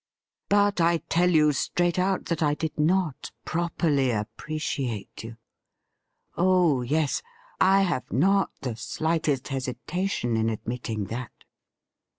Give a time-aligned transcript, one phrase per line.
[0.49, 5.37] But I tell you straight out that I did not properly appreciate you.
[6.35, 7.21] Oh yes.
[7.59, 11.43] I have not the slightest hesitation in admitting that.